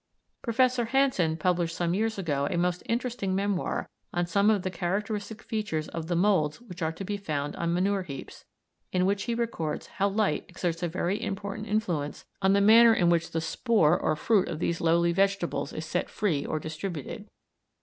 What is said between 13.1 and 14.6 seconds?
which the spore or fruit of